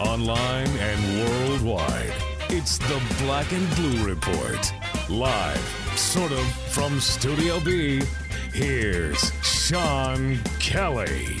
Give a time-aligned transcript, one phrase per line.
[0.00, 2.14] Online and worldwide,
[2.48, 4.72] it's the Black and Blue Report.
[5.10, 6.40] Live, sort of,
[6.72, 8.00] from Studio B,
[8.54, 11.36] here's Sean Kelly.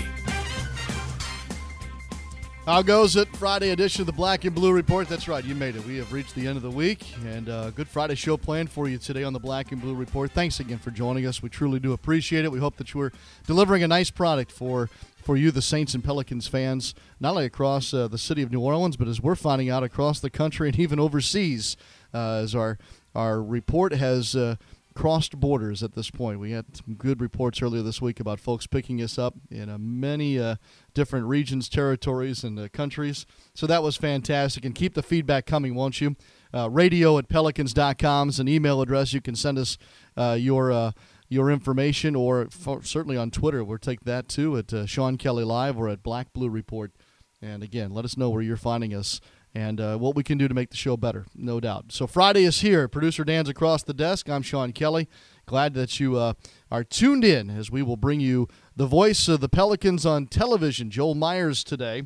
[2.66, 3.34] How goes it?
[3.34, 5.08] Friday edition of the Black and Blue Report.
[5.08, 5.84] That's right, you made it.
[5.86, 8.86] We have reached the end of the week, and uh, Good Friday show planned for
[8.86, 10.30] you today on the Black and Blue Report.
[10.30, 11.42] Thanks again for joining us.
[11.42, 12.52] We truly do appreciate it.
[12.52, 13.12] We hope that you are
[13.46, 17.92] delivering a nice product for for you, the Saints and Pelicans fans, not only across
[17.94, 20.78] uh, the city of New Orleans, but as we're finding out across the country and
[20.78, 21.76] even overseas,
[22.14, 22.78] uh, as our
[23.14, 24.34] our report has.
[24.34, 24.56] Uh,
[24.92, 26.40] crossed borders at this point.
[26.40, 29.78] We had some good reports earlier this week about folks picking us up in uh,
[29.78, 30.56] many uh,
[30.94, 33.24] different regions, territories, and uh, countries.
[33.54, 34.64] So that was fantastic.
[34.64, 36.16] And keep the feedback coming, won't you?
[36.52, 39.12] Radio at pelicans.com is an email address.
[39.12, 39.78] You can send us
[40.16, 40.92] your.
[41.30, 45.44] Your information, or f- certainly on Twitter, we'll take that too at uh, Sean Kelly
[45.44, 46.92] Live or at Black Blue Report.
[47.40, 49.20] And again, let us know where you're finding us
[49.54, 51.92] and uh, what we can do to make the show better, no doubt.
[51.92, 52.88] So Friday is here.
[52.88, 54.28] Producer Dan's across the desk.
[54.28, 55.08] I'm Sean Kelly.
[55.46, 56.34] Glad that you uh,
[56.70, 60.90] are tuned in as we will bring you the voice of the Pelicans on television,
[60.90, 62.02] Joel Myers today,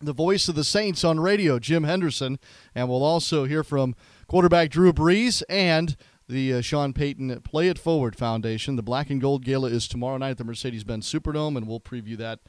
[0.00, 2.38] the voice of the Saints on radio, Jim Henderson,
[2.74, 3.94] and we'll also hear from
[4.26, 5.96] quarterback Drew Brees and
[6.30, 8.76] the uh, Sean Payton Play It Forward Foundation.
[8.76, 12.16] The Black and Gold Gala is tomorrow night at the Mercedes-Benz Superdome, and we'll preview
[12.18, 12.40] that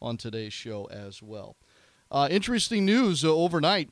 [0.00, 1.56] on today's show as well.
[2.10, 3.90] Uh, interesting news uh, overnight,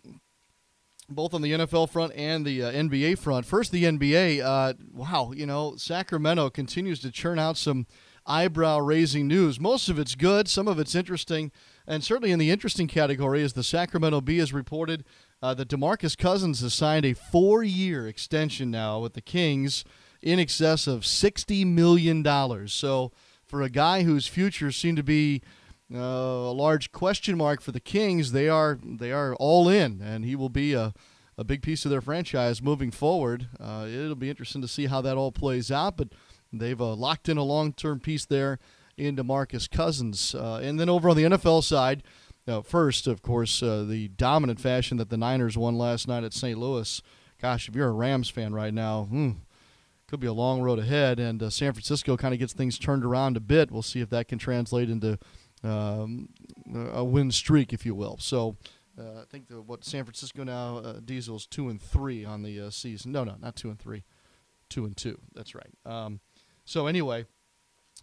[1.08, 3.46] both on the NFL front and the uh, NBA front.
[3.46, 4.40] First, the NBA.
[4.42, 7.86] Uh, wow, you know, Sacramento continues to churn out some
[8.26, 9.58] eyebrow raising news.
[9.58, 11.50] Most of it's good, some of it's interesting.
[11.86, 15.04] And certainly in the interesting category is the Sacramento Bee has reported
[15.42, 19.84] uh, that DeMarcus Cousins has signed a four year extension now with the Kings
[20.22, 22.24] in excess of $60 million.
[22.68, 23.12] So
[23.44, 25.42] for a guy whose future seemed to be
[25.92, 28.32] uh, a large question mark for the Kings.
[28.32, 30.92] They are they are all in, and he will be a,
[31.38, 33.48] a big piece of their franchise moving forward.
[33.58, 36.08] Uh, it'll be interesting to see how that all plays out, but
[36.52, 38.58] they've uh, locked in a long term piece there
[38.98, 40.34] in DeMarcus Cousins.
[40.34, 42.02] Uh, and then over on the NFL side,
[42.48, 46.32] uh, first, of course, uh, the dominant fashion that the Niners won last night at
[46.32, 46.58] St.
[46.58, 47.02] Louis.
[47.40, 49.30] Gosh, if you're a Rams fan right now, hmm,
[50.08, 51.20] could be a long road ahead.
[51.20, 53.70] And uh, San Francisco kind of gets things turned around a bit.
[53.70, 55.18] We'll see if that can translate into
[55.62, 56.30] um,
[56.92, 58.16] a win streak, if you will.
[58.18, 58.56] So
[58.98, 62.60] uh, I think the, what San Francisco now uh, Diesel's two and three on the
[62.60, 63.12] uh, season.
[63.12, 64.04] No, no, not two and three,
[64.68, 65.20] two and two.
[65.34, 65.70] That's right.
[65.84, 66.20] Um,
[66.64, 67.26] so anyway.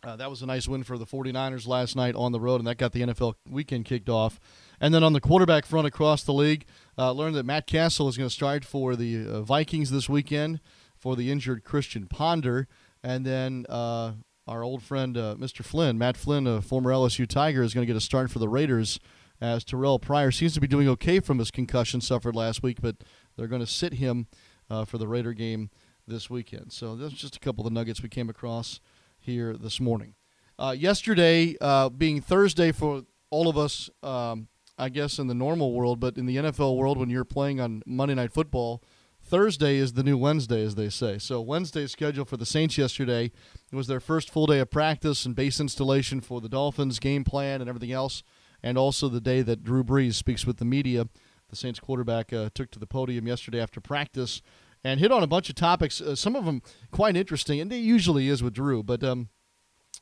[0.05, 2.67] Uh, that was a nice win for the 49ers last night on the road, and
[2.67, 4.39] that got the NFL weekend kicked off.
[4.79, 8.15] And then on the quarterback front across the league, uh, learned that Matt Cassel is
[8.15, 10.61] going to start for the uh, Vikings this weekend
[10.95, 12.67] for the injured Christian Ponder.
[13.03, 14.13] And then uh,
[14.47, 15.65] our old friend uh, Mr.
[15.65, 18.49] Flynn, Matt Flynn, a former LSU Tiger, is going to get a start for the
[18.49, 18.99] Raiders
[19.41, 22.97] as Terrelle Pryor seems to be doing okay from his concussion suffered last week, but
[23.35, 24.27] they're going to sit him
[24.69, 25.71] uh, for the Raider game
[26.07, 26.71] this weekend.
[26.71, 28.79] So that's just a couple of the nuggets we came across
[29.25, 30.15] here this morning.
[30.57, 34.47] Uh, yesterday, uh, being Thursday for all of us, um,
[34.77, 37.83] I guess in the normal world, but in the NFL world, when you're playing on
[37.85, 38.81] Monday Night Football,
[39.21, 41.17] Thursday is the new Wednesday, as they say.
[41.17, 43.31] So Wednesday's schedule for the Saints yesterday
[43.71, 47.23] it was their first full day of practice and base installation for the Dolphins, game
[47.23, 48.21] plan, and everything else,
[48.61, 51.07] and also the day that Drew Brees speaks with the media.
[51.49, 54.41] The Saints quarterback uh, took to the podium yesterday after practice
[54.85, 57.77] and hit on a bunch of topics, uh, some of them quite interesting, and it
[57.77, 59.29] usually is with Drew, but um,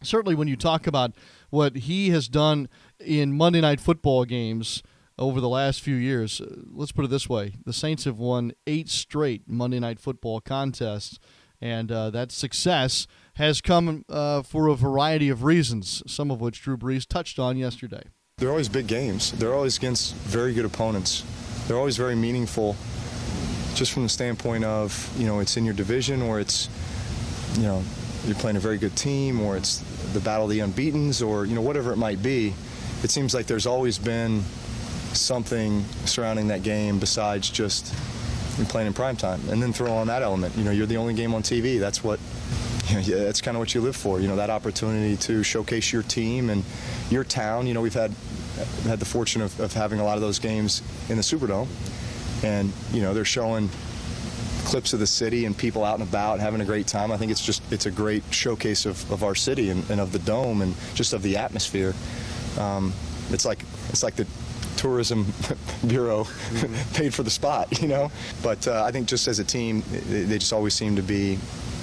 [0.01, 1.15] certainly when you talk about
[1.49, 2.67] what he has done
[2.99, 4.83] in Monday Night Football games
[5.17, 8.51] over the last few years, uh, let's put it this way: the Saints have won
[8.67, 11.17] eight straight Monday Night Football contests,
[11.61, 16.61] and uh, that success has come uh, for a variety of reasons, some of which
[16.61, 18.03] Drew Brees touched on yesterday.
[18.37, 19.31] They're always big games.
[19.31, 21.23] They're always against very good opponents.
[21.67, 22.75] They're always very meaningful,
[23.75, 26.69] just from the standpoint of you know it's in your division or it's
[27.55, 27.83] you know
[28.25, 29.79] you're playing a very good team or it's
[30.13, 32.53] the battle of the unbeaten's or you know whatever it might be.
[33.03, 34.43] It seems like there's always been
[35.13, 37.93] something surrounding that game besides just
[38.69, 40.55] playing in prime time, and then throw on that element.
[40.55, 41.79] You know, you're the only game on TV.
[41.79, 42.19] That's what
[42.87, 44.19] you know, yeah, that's kind of what you live for.
[44.19, 46.63] You know, that opportunity to showcase your team and
[47.09, 47.67] your town.
[47.67, 48.11] You know, we've had
[48.83, 51.67] had the fortune of, of having a lot of those games in the Superdome,
[52.43, 53.69] and you know they're showing
[54.63, 57.11] clips of the city and people out and about having a great time.
[57.11, 60.11] I think it's just it's a great showcase of, of our city and, and of
[60.11, 61.93] the dome and just of the atmosphere.
[62.57, 62.93] Um,
[63.29, 64.27] it's like it's like the
[64.77, 65.25] tourism
[65.87, 66.93] bureau mm-hmm.
[66.95, 68.11] paid for the spot, you know.
[68.41, 71.35] But uh, I think just as a team, they, they, just always seem to be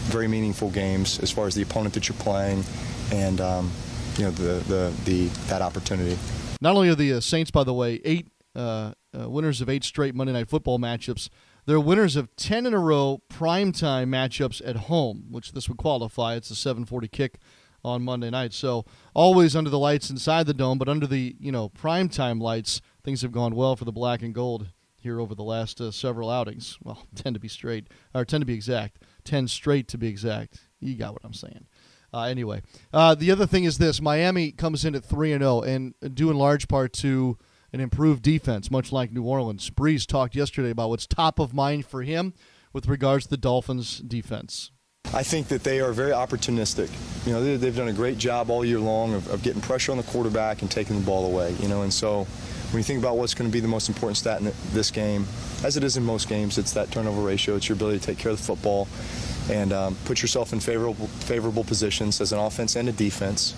[0.09, 2.65] very meaningful games as far as the opponent that you're playing,
[3.13, 3.71] and um,
[4.17, 6.19] you know the, the the that opportunity.
[6.61, 9.85] Not only are the uh, Saints, by the way, eight uh, uh winners of eight
[9.85, 11.29] straight Monday Night Football matchups
[11.67, 16.35] they're winners of 10 in a row primetime matchups at home, which this would qualify.
[16.35, 17.39] It's a 740 kick
[17.85, 18.53] on Monday night.
[18.53, 18.85] So
[19.15, 23.23] always under the lights inside the dome, but under the, you know, primetime lights, things
[23.23, 26.79] have gone well for the black and gold here over the last uh, several outings.
[26.83, 28.99] Well, 10 to be straight, or 10 to be exact.
[29.25, 30.61] 10 straight to be exact.
[30.81, 31.67] You got what I'm saying.
[32.13, 32.63] Uh, anyway,
[32.93, 36.31] uh, the other thing is this Miami comes in at 3 and 0, and due
[36.31, 37.39] in large part to
[37.73, 39.71] an improved defense, much like New Orleans.
[39.71, 42.35] Brees talked yesterday about what's top of mind for him
[42.73, 44.71] with regards to the Dolphins' defense.
[45.13, 46.89] I think that they are very opportunistic.
[47.27, 49.91] You know, they, have done a great job all year long of, of, getting pressure
[49.91, 51.55] on the quarterback and taking the ball away.
[51.59, 52.25] You know, and so
[52.71, 55.27] when you think about what's going to be the most important stat in this game,
[55.65, 57.57] as it is in most games, it's that turnover ratio.
[57.57, 58.87] It's your ability to take care of the football
[59.51, 63.57] and um, put yourself in favorable favorable positions as an offense and a defense,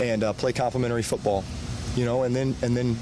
[0.00, 1.42] and uh, play complementary football
[1.96, 2.96] you know, and then and then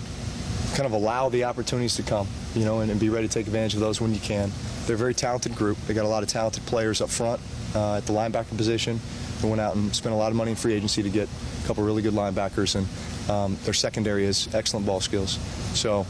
[0.75, 3.47] kind of allow the opportunities to come, you know, and, and, be ready to take
[3.47, 4.51] advantage of those when you can.
[4.87, 5.79] They're a very talented group.
[5.87, 7.41] They got a lot of talented players up front
[7.75, 9.01] uh, at the linebacker position.
[9.41, 11.29] They went out and spent a lot of money in free agency to get
[11.63, 15.39] a couple really good linebackers, and um, their secondary is excellent ball skills.
[15.79, 16.07] So,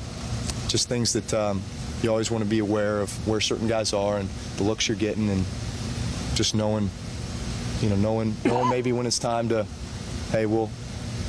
[0.69, 1.62] just things that um,
[2.02, 4.96] you always want to be aware of where certain guys are and the looks you're
[4.96, 5.44] getting, and
[6.34, 6.90] just knowing,
[7.81, 9.66] you know, knowing, knowing maybe when it's time to,
[10.31, 10.70] hey, we'll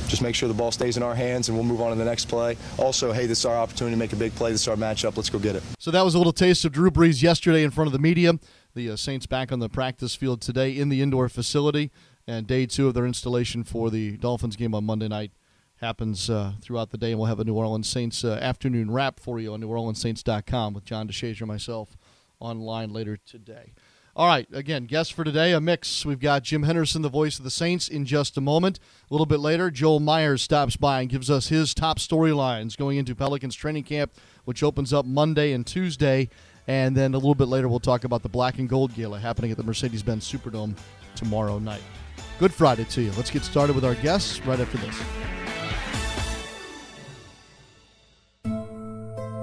[0.08, 2.04] just make sure the ball stays in our hands and we'll move on to the
[2.04, 2.56] next play.
[2.78, 4.52] Also, hey, this is our opportunity to make a big play.
[4.52, 5.16] This is our matchup.
[5.16, 5.62] Let's go get it.
[5.78, 8.38] So that was a little taste of Drew Brees yesterday in front of the media.
[8.74, 11.90] The uh, Saints back on the practice field today in the indoor facility,
[12.26, 15.32] and day two of their installation for the Dolphins game on Monday night
[15.76, 19.20] happens uh, throughout the day, and we'll have a New Orleans Saints uh, afternoon wrap
[19.20, 21.96] for you on NewOrleansSaints.com with John DeShazier and myself
[22.40, 23.72] online later today.
[24.16, 26.06] All right, again, guests for today, a mix.
[26.06, 28.78] We've got Jim Henderson, the voice of the Saints, in just a moment.
[29.10, 32.96] A little bit later, Joel Myers stops by and gives us his top storylines going
[32.96, 34.14] into Pelicans training camp,
[34.46, 36.30] which opens up Monday and Tuesday.
[36.66, 39.50] And then a little bit later, we'll talk about the Black and Gold Gala happening
[39.50, 40.74] at the Mercedes Benz Superdome
[41.14, 41.82] tomorrow night.
[42.38, 43.12] Good Friday to you.
[43.18, 44.96] Let's get started with our guests right after this.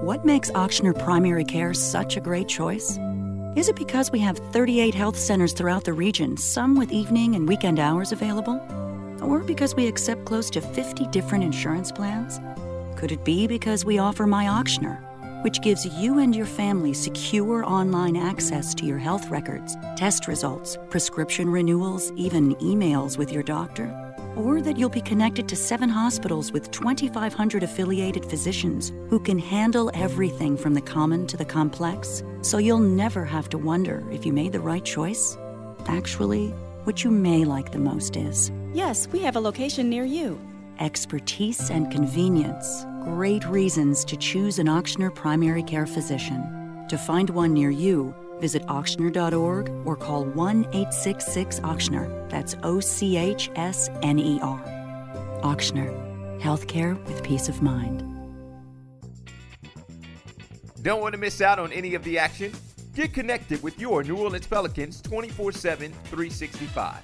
[0.01, 2.97] What makes Ochsner Primary Care such a great choice?
[3.55, 7.47] Is it because we have 38 health centers throughout the region, some with evening and
[7.47, 8.59] weekend hours available?
[9.21, 12.39] Or because we accept close to 50 different insurance plans?
[12.97, 14.97] Could it be because we offer My Ochsner,
[15.43, 20.75] which gives you and your family secure online access to your health records, test results,
[20.89, 24.02] prescription renewals, even emails with your doctor?
[24.35, 29.91] Or that you'll be connected to seven hospitals with 2,500 affiliated physicians who can handle
[29.93, 34.33] everything from the common to the complex, so you'll never have to wonder if you
[34.33, 35.37] made the right choice.
[35.87, 36.49] Actually,
[36.85, 40.39] what you may like the most is Yes, we have a location near you.
[40.79, 42.85] Expertise and convenience.
[43.03, 46.85] Great reasons to choose an Ochsner primary care physician.
[46.89, 52.29] To find one near you, Visit Ochsner.org or call 1 866 Ochsner.
[52.29, 54.59] That's O C H S N E R.
[55.43, 55.89] Ochsner,
[56.41, 58.01] healthcare with peace of mind.
[60.81, 62.51] Don't want to miss out on any of the action?
[62.93, 66.97] Get connected with your New Orleans Pelicans 24 7, 365.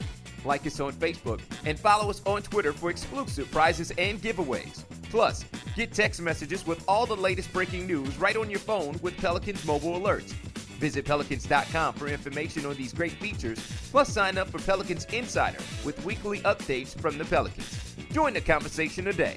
[0.44, 4.84] Like us on Facebook and follow us on Twitter for exclusive prizes and giveaways.
[5.04, 5.46] Plus,
[5.78, 9.66] get text messages with all the latest breaking news right on your phone with Pelicans
[9.66, 10.34] mobile alerts
[10.80, 13.60] Visit Pelicans.com for information on these great features,
[13.92, 17.96] plus sign up for Pelicans Insider with weekly updates from the Pelicans.
[18.12, 19.36] Join the conversation today.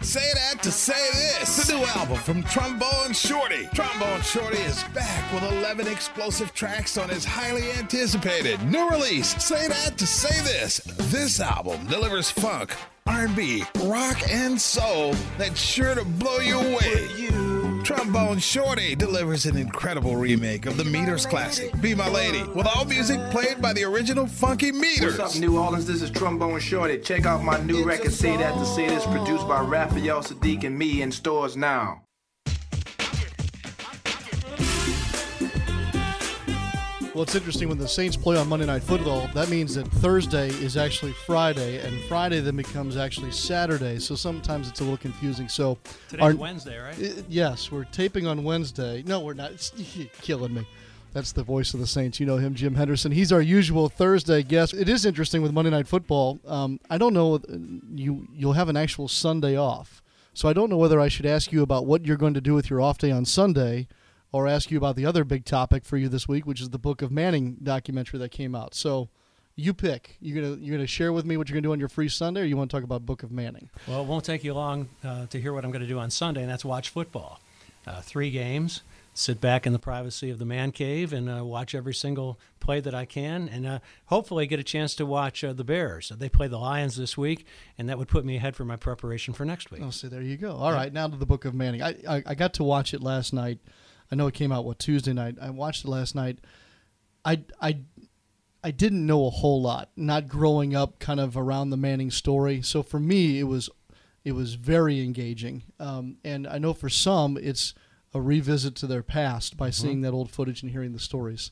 [0.00, 1.66] Say that to say this.
[1.66, 3.68] The new album from Trombone Shorty.
[3.74, 9.34] Trombone Shorty is back with 11 explosive tracks on his highly anticipated new release.
[9.44, 10.78] Say that to say this.
[11.10, 12.74] This album delivers funk,
[13.06, 17.08] R&B, rock, and soul that's sure to blow you away.
[17.88, 22.84] Trombone Shorty delivers an incredible remake of the Meters classic, Be My Lady, with all
[22.84, 25.16] music played by the original Funky Meters.
[25.16, 25.86] What's up, New Orleans?
[25.86, 26.98] This is Trombone Shorty.
[26.98, 30.78] Check out my new record, Say That to Say This, produced by Raphael Saadiq and
[30.78, 32.02] me in stores now.
[37.18, 39.28] Well, it's interesting when the Saints play on Monday Night Football.
[39.34, 43.98] That means that Thursday is actually Friday, and Friday then becomes actually Saturday.
[43.98, 45.48] So sometimes it's a little confusing.
[45.48, 46.94] So today's our, Wednesday, right?
[46.96, 49.02] Uh, yes, we're taping on Wednesday.
[49.04, 49.50] No, we're not.
[49.54, 49.72] It's
[50.20, 50.68] killing me.
[51.12, 52.20] That's the voice of the Saints.
[52.20, 53.10] You know him, Jim Henderson.
[53.10, 54.72] He's our usual Thursday guest.
[54.72, 56.38] It is interesting with Monday Night Football.
[56.46, 57.40] Um, I don't know
[57.96, 61.50] you you'll have an actual Sunday off, so I don't know whether I should ask
[61.50, 63.88] you about what you're going to do with your off day on Sunday
[64.32, 66.78] or ask you about the other big topic for you this week, which is the
[66.78, 68.74] Book of Manning documentary that came out.
[68.74, 69.08] So
[69.56, 70.16] you pick.
[70.20, 72.42] You're gonna you're gonna share with me what you're gonna do on your free Sunday,
[72.42, 73.70] or you want to talk about Book of Manning?
[73.88, 76.10] Well, it won't take you long uh, to hear what I'm going to do on
[76.10, 77.40] Sunday, and that's watch football.
[77.86, 78.82] Uh, three games.
[79.14, 82.78] Sit back in the privacy of the man cave and uh, watch every single play
[82.78, 86.12] that I can, and uh, hopefully get a chance to watch uh, the Bears.
[86.16, 87.44] They play the Lions this week,
[87.76, 89.80] and that would put me ahead for my preparation for next week.
[89.82, 90.54] Oh, so there you go.
[90.54, 90.76] All yeah.
[90.76, 91.82] right, now to the Book of Manning.
[91.82, 93.58] I, I, I got to watch it last night.
[94.10, 95.36] I know it came out what Tuesday night.
[95.40, 96.38] I watched it last night.
[97.24, 97.78] I I
[98.62, 102.62] I didn't know a whole lot, not growing up kind of around the Manning story.
[102.62, 103.70] So for me, it was
[104.24, 105.64] it was very engaging.
[105.78, 107.74] Um, and I know for some, it's
[108.12, 109.82] a revisit to their past by mm-hmm.
[109.82, 111.50] seeing that old footage and hearing the stories.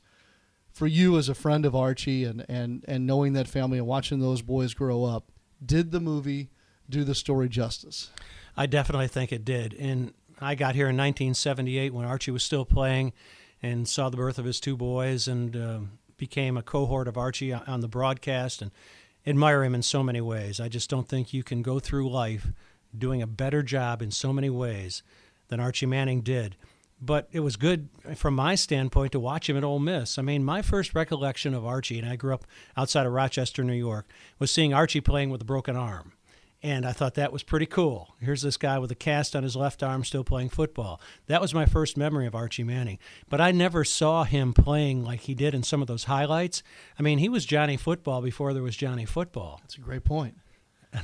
[0.72, 4.20] For you, as a friend of Archie and, and, and knowing that family and watching
[4.20, 5.32] those boys grow up,
[5.64, 6.50] did the movie
[6.88, 8.10] do the story justice?
[8.56, 9.72] I definitely think it did.
[9.74, 13.12] And I got here in 1978 when Archie was still playing
[13.62, 15.78] and saw the birth of his two boys and uh,
[16.16, 18.70] became a cohort of Archie on the broadcast and
[19.26, 20.60] admire him in so many ways.
[20.60, 22.48] I just don't think you can go through life
[22.96, 25.02] doing a better job in so many ways
[25.48, 26.56] than Archie Manning did.
[27.00, 30.18] But it was good from my standpoint to watch him at Ole Miss.
[30.18, 33.74] I mean, my first recollection of Archie, and I grew up outside of Rochester, New
[33.74, 34.06] York,
[34.38, 36.12] was seeing Archie playing with a broken arm.
[36.66, 38.16] And I thought that was pretty cool.
[38.18, 41.00] Here's this guy with a cast on his left arm still playing football.
[41.28, 42.98] That was my first memory of Archie Manning.
[43.28, 46.64] But I never saw him playing like he did in some of those highlights.
[46.98, 49.60] I mean, he was Johnny Football before there was Johnny Football.
[49.62, 50.38] That's a great point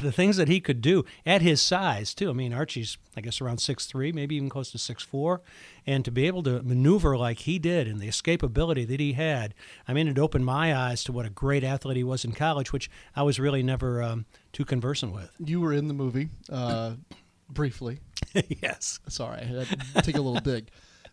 [0.00, 2.30] the things that he could do at his size too.
[2.30, 5.42] I mean, Archie's I guess around six three, maybe even close to six four,
[5.86, 9.54] and to be able to maneuver like he did and the escapability that he had,
[9.86, 12.72] I mean, it opened my eyes to what a great athlete he was in college,
[12.72, 15.30] which I was really never um, too conversant with.
[15.38, 16.94] You were in the movie uh,
[17.48, 18.00] briefly.
[18.62, 19.00] yes.
[19.08, 20.70] Sorry, I had to take a little dig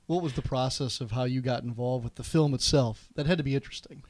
[0.10, 3.10] what was the process of how you got involved with the film itself?
[3.13, 4.01] That had to be interesting.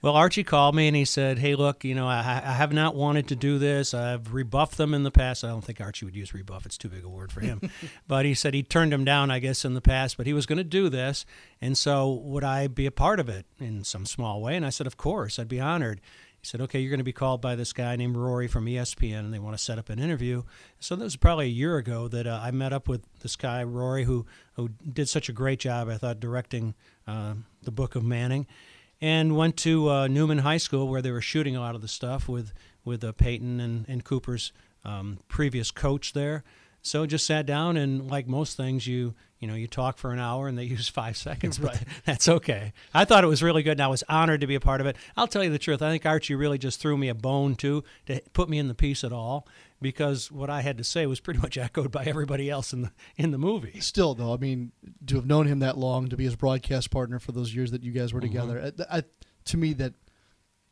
[0.00, 2.94] Well, Archie called me and he said, "Hey, look, you know, I, I have not
[2.94, 3.92] wanted to do this.
[3.92, 5.42] I've rebuffed them in the past.
[5.42, 7.72] I don't think Archie would use rebuff; it's too big a word for him.
[8.06, 10.16] but he said he turned him down, I guess, in the past.
[10.16, 11.26] But he was going to do this,
[11.60, 14.54] and so would I be a part of it in some small way?
[14.54, 16.00] And I said, of course, I'd be honored
[16.40, 19.20] he said, okay, you're going to be called by this guy named Rory from ESPN,
[19.20, 20.44] and they want to set up an interview.
[20.78, 23.64] So that was probably a year ago that uh, I met up with this guy,
[23.64, 26.74] Rory, who, who did such a great job, I thought, directing
[27.08, 28.46] uh, the book of Manning,
[29.00, 31.88] and went to uh, Newman High School where they were shooting a lot of the
[31.88, 32.52] stuff with,
[32.84, 34.52] with uh, Peyton and, and Cooper's
[34.84, 36.44] um, previous coach there.
[36.82, 40.18] So just sat down and like most things, you you know you talk for an
[40.18, 41.84] hour and they use five seconds, but right.
[42.04, 42.72] that's okay.
[42.92, 44.86] I thought it was really good, and I was honored to be a part of
[44.86, 44.96] it.
[45.16, 45.82] I'll tell you the truth.
[45.82, 48.74] I think Archie really just threw me a bone too to put me in the
[48.74, 49.46] piece at all
[49.80, 52.92] because what I had to say was pretty much echoed by everybody else in the
[53.16, 53.80] in the movie.
[53.80, 54.72] Still, though, I mean,
[55.06, 57.82] to have known him that long, to be his broadcast partner for those years that
[57.82, 58.28] you guys were mm-hmm.
[58.28, 59.02] together, I, I,
[59.46, 59.94] to me that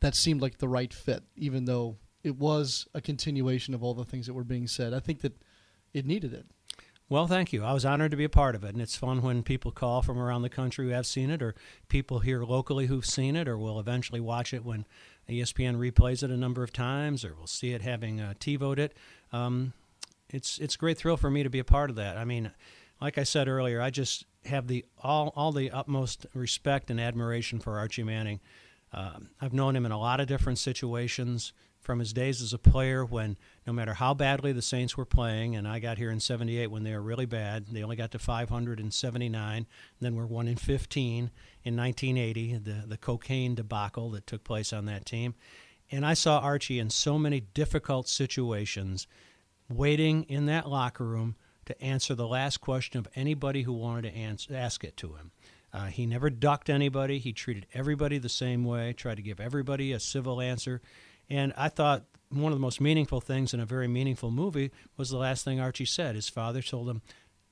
[0.00, 4.04] that seemed like the right fit, even though it was a continuation of all the
[4.04, 4.92] things that were being said.
[4.92, 5.40] I think that
[5.94, 6.46] it needed it.
[7.08, 7.62] Well, thank you.
[7.62, 10.02] I was honored to be a part of it, and it's fun when people call
[10.02, 11.54] from around the country who have seen it, or
[11.88, 14.84] people here locally who've seen it, or will eventually watch it when
[15.28, 18.94] ESPN replays it a number of times, or will see it having uh, TiVoed it.
[19.32, 19.72] Um,
[20.30, 22.16] it's it's a great thrill for me to be a part of that.
[22.16, 22.50] I mean,
[23.00, 27.60] like I said earlier, I just have the all all the utmost respect and admiration
[27.60, 28.40] for Archie Manning.
[28.92, 32.58] Uh, I've known him in a lot of different situations from his days as a
[32.58, 33.36] player when
[33.66, 36.84] no matter how badly the Saints were playing, and I got here in 78 when
[36.84, 39.66] they were really bad, they only got to 579, and
[40.00, 41.30] then were 1 in 15
[41.64, 45.34] in 1980, the, the cocaine debacle that took place on that team.
[45.90, 49.06] And I saw Archie in so many difficult situations,
[49.68, 54.16] waiting in that locker room to answer the last question of anybody who wanted to
[54.16, 55.32] answer, ask it to him.
[55.72, 57.18] Uh, he never ducked anybody.
[57.18, 60.80] He treated everybody the same way, tried to give everybody a civil answer.
[61.28, 65.10] And I thought one of the most meaningful things in a very meaningful movie was
[65.10, 66.14] the last thing Archie said.
[66.14, 67.02] His father told him,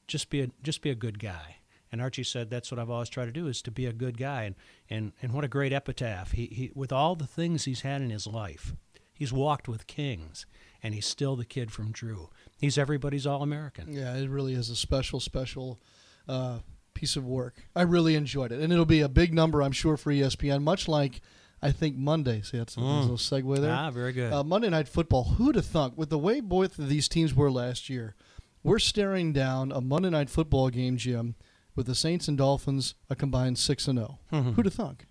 [0.07, 1.57] "Just be a just be a good guy."
[1.93, 4.19] And Archie said, "That's what I've always tried to do is to be a good
[4.19, 4.55] guy." And
[4.91, 6.33] and, and what a great epitaph!
[6.33, 8.75] He, he with all the things he's had in his life,
[9.13, 10.47] he's walked with kings,
[10.83, 12.31] and he's still the kid from Drew.
[12.61, 13.93] He's everybody's all American.
[13.93, 15.81] Yeah, it really is a special, special.
[16.27, 16.61] Uh,
[16.95, 17.67] piece of work.
[17.75, 20.63] I really enjoyed it, and it'll be a big number, I'm sure, for ESPN.
[20.63, 21.21] Much like
[21.65, 22.43] I think Monday.
[22.43, 23.01] See, that's a Mm.
[23.03, 23.73] little segue there.
[23.73, 24.33] Ah, very good.
[24.33, 25.25] Uh, Monday Night Football.
[25.25, 25.95] Who'd have thunk?
[25.97, 28.15] With the way both of these teams were last year,
[28.63, 31.35] we're staring down a Monday Night Football game, Jim,
[31.75, 34.19] with the Saints and Dolphins a combined six and zero.
[34.33, 34.55] Mhm.
[34.55, 35.07] Who'd have thunk?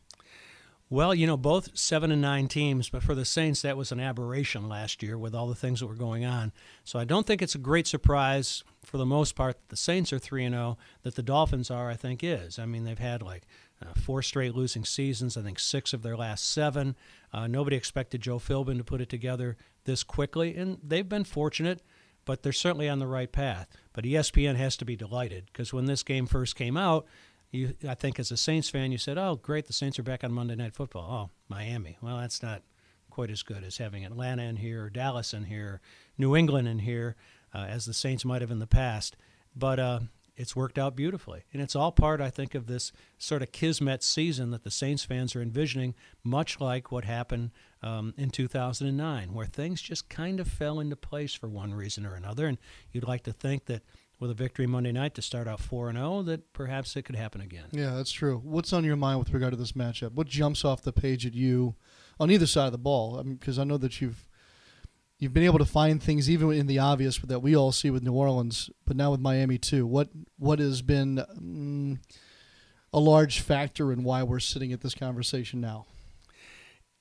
[0.89, 3.99] Well, you know, both seven and nine teams, but for the Saints, that was an
[3.99, 6.51] aberration last year with all the things that were going on.
[6.83, 10.13] So I don't think it's a great surprise for the most part that the Saints
[10.13, 10.77] are three and zero.
[11.01, 12.59] That the Dolphins are, I think, is.
[12.59, 13.47] I mean, they've had like
[13.81, 15.37] uh, four straight losing seasons.
[15.37, 16.95] I think six of their last seven.
[17.33, 21.81] Uh, nobody expected Joe Philbin to put it together this quickly, and they've been fortunate.
[22.25, 23.67] But they're certainly on the right path.
[23.91, 27.05] But ESPN has to be delighted because when this game first came out,
[27.51, 30.23] you, I think as a Saints fan, you said, "Oh, great, the Saints are back
[30.23, 31.97] on Monday Night Football." Oh, Miami.
[32.01, 32.63] Well, that's not
[33.09, 35.81] quite as good as having Atlanta in here, or Dallas in here,
[36.17, 37.15] New England in here,
[37.53, 39.15] uh, as the Saints might have in the past.
[39.55, 39.99] But uh,
[40.35, 44.03] it's worked out beautifully, and it's all part, I think, of this sort of kismet
[44.03, 49.45] season that the Saints fans are envisioning, much like what happened um, in 2009, where
[49.45, 52.47] things just kind of fell into place for one reason or another.
[52.47, 52.57] And
[52.91, 53.83] you'd like to think that
[54.19, 57.15] with a victory Monday night to start out 4 and 0 that perhaps it could
[57.15, 57.65] happen again.
[57.71, 58.39] Yeah, that's true.
[58.43, 60.13] What's on your mind with regard to this matchup?
[60.13, 61.75] What jumps off the page at you
[62.19, 63.21] on either side of the ball?
[63.21, 64.27] Because I, know that you've
[65.23, 68.03] you've been able to find things even in the obvious that we all see with
[68.03, 69.87] New Orleans, but now with Miami too.
[69.87, 71.97] What what has been mm,
[72.91, 75.85] a large factor in why we're sitting at this conversation now?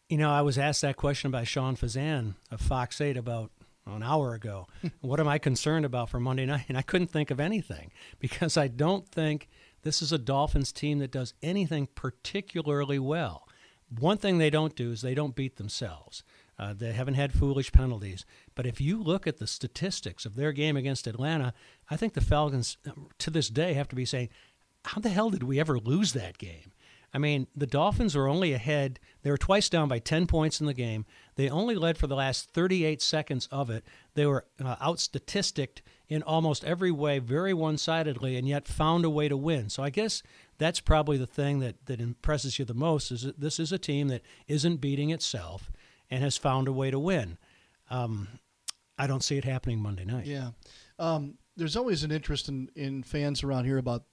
[0.09, 3.51] You know, I was asked that question by Sean Fazende of Fox 8 about
[3.87, 4.69] an hour ago.
[5.01, 6.67] what am I concerned about for Monday night?
[6.69, 9.49] And I couldn't think of anything because I don't think
[9.83, 13.49] this is a Dolphins team that does anything particularly well.
[13.99, 16.23] One thing they don't do is they don't beat themselves.
[16.63, 18.25] Uh, they haven't had foolish penalties.
[18.55, 21.55] But if you look at the statistics of their game against Atlanta,
[21.91, 24.29] I think the Falcons, uh, to this day, have to be saying,
[24.85, 26.71] how the hell did we ever lose that game?
[27.13, 29.01] I mean, the Dolphins were only ahead.
[29.23, 31.05] They were twice down by 10 points in the game.
[31.35, 33.85] They only led for the last 38 seconds of it.
[34.15, 39.05] They were uh, out statisticked in almost every way, very one sidedly, and yet found
[39.05, 39.69] a way to win.
[39.69, 40.23] So I guess
[40.59, 43.79] that's probably the thing that, that impresses you the most is that this is a
[43.79, 45.73] team that isn't beating itself
[46.13, 47.39] and has found a way to win.
[47.91, 48.29] Um,
[48.99, 50.27] I don't see it happening Monday night.
[50.27, 50.51] Yeah.
[50.99, 54.05] Um, there's always an interest in, in fans around here about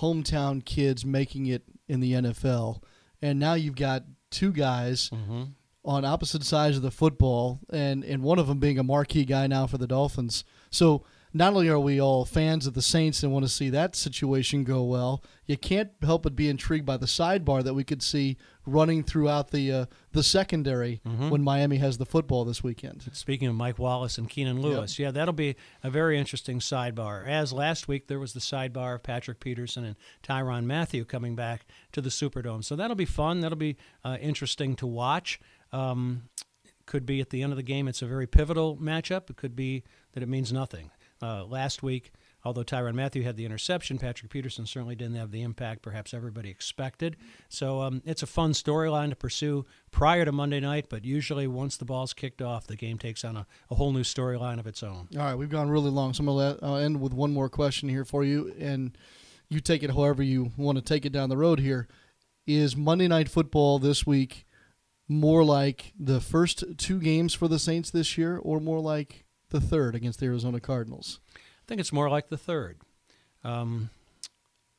[0.00, 2.82] hometown kids making it in the NFL.
[3.22, 5.44] And now you've got two guys Mm-hmm.
[5.84, 9.46] on opposite sides of the football, and, and one of them being a marquee guy
[9.46, 10.42] now for the Dolphins.
[10.70, 11.04] So
[11.36, 14.64] not only are we all fans of the Saints and want to see that situation
[14.64, 18.36] go well, you can't help but be intrigued by the sidebar that we could see
[18.64, 21.30] running throughout the uh, the secondary Mhm.
[21.30, 23.08] when Miami has the football this weekend.
[23.12, 27.26] Speaking of Mike Wallace and Keenan Lewis, yeah, that'll be a very interesting sidebar.
[27.26, 31.66] As last week there was the sidebar of Patrick Peterson and Tyrann Mathieu coming back
[31.92, 33.40] to the Superdome, so that'll be fun.
[33.40, 35.38] That'll be uh, interesting to watch.
[35.72, 36.28] Um,
[36.86, 37.88] could be at the end of the game.
[37.88, 39.28] It's a very pivotal matchup.
[39.28, 40.90] It could be that it means nothing.
[41.22, 42.12] Uh, last week,
[42.44, 46.50] although Tyrann Mathieu had the interception, Patrick Peterson certainly didn't have the impact perhaps everybody
[46.50, 47.16] expected.
[47.48, 51.76] So um, it's a fun storyline to pursue prior to Monday night, but usually once
[51.76, 54.82] the ball's kicked off, the game takes on a, a whole new storyline of its
[54.82, 55.08] own.
[55.16, 57.48] All right, we've gone really long, so I'm going to uh, end with one more
[57.48, 58.96] question here for you, and
[59.48, 61.88] you take it however you want to take it down the road here.
[62.46, 64.46] Is Monday Night Football this week
[65.08, 69.60] more like the first two games for the Saints this year, or more like the
[69.60, 71.20] third against the Arizona Cardinals?
[71.34, 72.78] I think it's more like the third.
[73.44, 73.90] Um,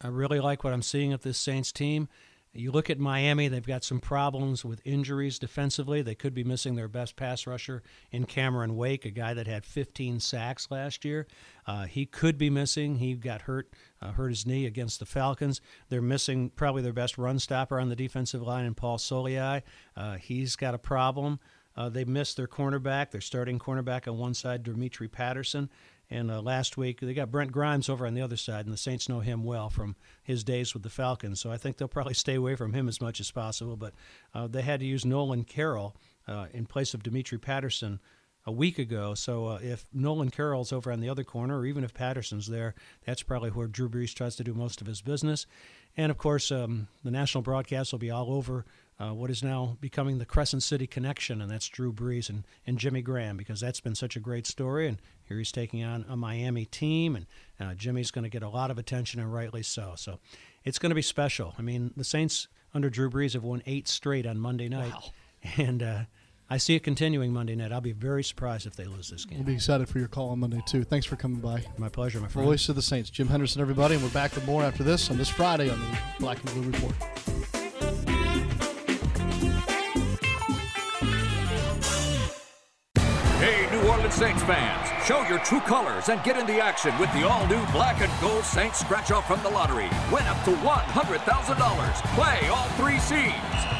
[0.01, 2.07] I really like what I'm seeing of this Saints team.
[2.53, 6.01] You look at Miami, they've got some problems with injuries defensively.
[6.01, 9.63] They could be missing their best pass rusher in Cameron Wake, a guy that had
[9.63, 11.27] 15 sacks last year.
[11.67, 12.95] Uh, he could be missing.
[12.95, 13.69] He got hurt,
[14.01, 15.61] uh, hurt his knee against the Falcons.
[15.89, 19.61] They're missing probably their best run stopper on the defensive line in Paul Soliai.
[19.95, 21.39] Uh, he's got a problem.
[21.77, 25.69] Uh, they missed their cornerback, their starting cornerback on one side, Dimitri Patterson.
[26.09, 28.77] And uh, last week, they got Brent Grimes over on the other side, and the
[28.77, 31.39] Saints know him well from his days with the Falcons.
[31.39, 33.75] So I think they'll probably stay away from him as much as possible.
[33.75, 33.93] But
[34.33, 35.95] uh, they had to use Nolan Carroll
[36.27, 37.99] uh, in place of Dimitri Patterson
[38.45, 39.13] a week ago.
[39.13, 42.73] So uh, if Nolan Carroll's over on the other corner, or even if Patterson's there,
[43.05, 45.45] that's probably where Drew Brees tries to do most of his business.
[45.97, 48.65] And of course, um, the national broadcast will be all over
[48.99, 52.79] uh, what is now becoming the Crescent City connection, and that's Drew Brees and, and
[52.79, 54.87] Jimmy Graham, because that's been such a great story.
[54.87, 57.25] And here he's taking on a Miami team, and
[57.59, 59.93] uh, Jimmy's going to get a lot of attention, and rightly so.
[59.97, 60.19] So
[60.63, 61.53] it's going to be special.
[61.59, 64.93] I mean, the Saints under Drew Brees have won eight straight on Monday night,
[65.57, 65.99] and uh,
[66.49, 67.71] I see it continuing Monday night.
[67.71, 69.37] I'll be very surprised if they lose this game.
[69.37, 70.83] We'll be excited for your call on Monday, too.
[70.83, 71.63] Thanks for coming by.
[71.77, 72.47] My pleasure, my friend.
[72.47, 75.17] Voice of the Saints, Jim Henderson, everybody, and we're back with more after this on
[75.17, 76.95] this Friday on the Black and Blue Report.
[83.39, 83.66] Hey,
[83.97, 87.65] Orleans Saints fans, show your true colors and get in the action with the all-new
[87.71, 89.89] black and gold Saints scratch-off from the lottery.
[90.11, 92.15] Win up to $100,000.
[92.15, 93.33] Play all three seeds.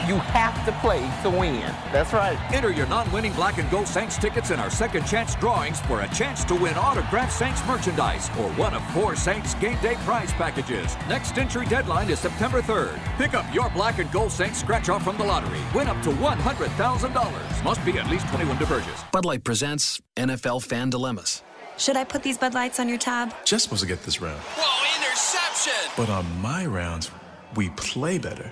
[0.08, 1.72] You have to play to win.
[1.92, 2.40] That's right.
[2.52, 6.08] Enter your non-winning black and gold Saints tickets in our second chance drawings for a
[6.08, 10.96] chance to win autographed Saints merchandise or one of four Saints game day prize packages.
[11.08, 13.00] Next entry deadline is September 3rd.
[13.18, 15.60] Pick up your black and gold Saints scratch off from the lottery.
[15.76, 17.64] Win up to $100,000.
[17.64, 19.04] Must be at least 21 to purchase.
[19.12, 21.44] Bud Light presents NFL Fan Dilemmas.
[21.78, 23.34] Should I put these Bud Lights on your tab?
[23.46, 24.40] Just supposed to get this round.
[24.40, 25.92] Whoa, interception!
[25.96, 27.12] But on my rounds,
[27.56, 28.52] we play better.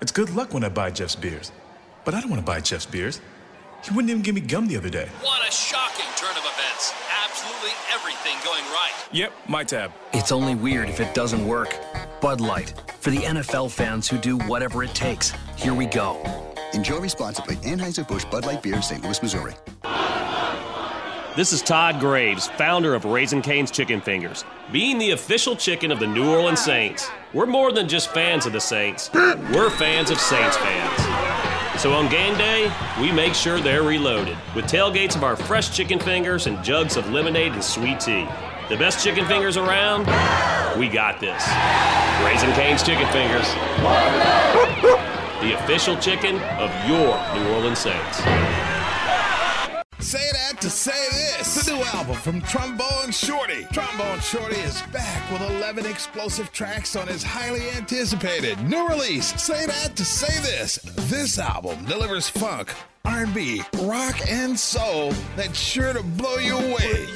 [0.00, 1.52] It's good luck when I buy Jeff's beers.
[2.04, 3.20] But I don't want to buy Jeff's beers.
[3.84, 5.08] He wouldn't even give me gum the other day.
[5.22, 6.92] What a shocking turn of events.
[7.24, 8.92] Absolutely everything going right.
[9.12, 9.92] Yep, my tab.
[10.12, 11.78] It's only weird if it doesn't work.
[12.20, 12.74] Bud Light.
[12.98, 15.32] For the NFL fans who do whatever it takes.
[15.56, 16.20] Here we go.
[16.74, 17.56] Enjoy responsibly.
[17.56, 19.02] Anheuser-Busch Bud Light Beer, St.
[19.04, 19.54] Louis, Missouri.
[21.36, 24.44] This is Todd Graves, founder of Raising Cane's Chicken Fingers.
[24.72, 28.52] Being the official chicken of the New Orleans Saints, we're more than just fans of
[28.52, 29.10] the Saints.
[29.14, 31.80] We're fans of Saints fans.
[31.80, 32.68] So on game day,
[33.00, 37.08] we make sure they're reloaded with tailgates of our fresh chicken fingers and jugs of
[37.12, 38.26] lemonade and sweet tea.
[38.68, 40.06] The best chicken fingers around?
[40.76, 41.46] We got this.
[42.24, 43.48] Raising Cane's Chicken Fingers.
[45.42, 48.18] The official chicken of your New Orleans Saints.
[50.00, 51.64] Say that to say this.
[51.64, 53.66] The new album from Trombone Shorty.
[53.72, 59.28] Trombone Shorty is back with 11 explosive tracks on his highly anticipated new release.
[59.42, 60.76] Say that to say this.
[61.08, 62.74] This album delivers funk,
[63.06, 67.06] R&B, rock, and soul that's sure to blow you away.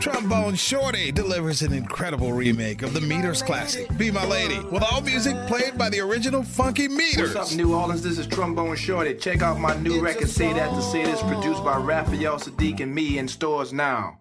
[0.00, 5.00] Trombone Shorty delivers an incredible remake of the Meters classic, Be My Lady, with all
[5.00, 7.34] music played by the original Funky Meters.
[7.34, 8.02] What's up, New Orleans?
[8.02, 9.14] This is Trombone Shorty.
[9.14, 12.94] Check out my new record, Say That to Say This, produced by Raphael Saadiq and
[12.94, 14.20] me in stores now.